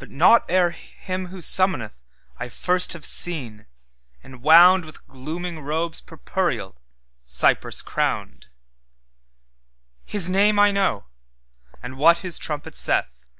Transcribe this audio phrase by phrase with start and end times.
[0.00, 3.66] But not ere him who summonethI first have seen,
[4.24, 6.74] enwoundWith glooming robes purpureal,
[7.22, 8.46] cypress crowned;
[10.04, 11.04] His name I know,
[11.80, 13.30] and what his trumpet saith.